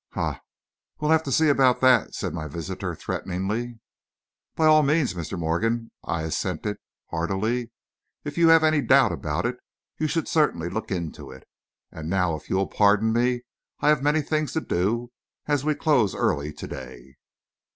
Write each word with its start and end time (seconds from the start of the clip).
"Ha 0.13 0.41
we'll 0.99 1.11
have 1.11 1.21
to 1.21 1.31
see 1.31 1.47
about 1.47 1.79
that!" 1.81 2.15
said 2.15 2.33
my 2.33 2.47
visitor, 2.47 2.95
threateningly. 2.95 3.79
"By 4.55 4.65
all 4.65 4.81
means, 4.81 5.13
Mr. 5.13 5.37
Morgan," 5.37 5.91
I 6.03 6.23
assented 6.23 6.77
heartily. 7.11 7.69
"If 8.23 8.35
you 8.35 8.47
have 8.47 8.63
any 8.63 8.81
doubt 8.81 9.11
about 9.11 9.45
it, 9.45 9.57
you 9.99 10.07
should 10.07 10.27
certainly 10.27 10.69
look 10.71 10.89
into 10.89 11.29
it. 11.29 11.47
And 11.91 12.09
now, 12.09 12.33
if 12.35 12.49
you 12.49 12.55
will 12.55 12.65
pardon 12.65 13.13
me, 13.13 13.43
I 13.79 13.89
have 13.89 14.01
many 14.01 14.23
things 14.23 14.53
to 14.53 14.61
do, 14.61 15.11
and 15.45 15.61
we 15.61 15.75
close 15.75 16.15
early 16.15 16.51
to 16.51 16.67
day." 16.67 17.17